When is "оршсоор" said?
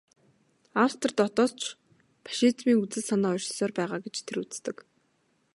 3.37-3.71